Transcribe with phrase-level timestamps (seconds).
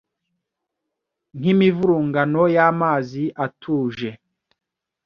[1.37, 4.09] nk'imivurungano y'amazi atuje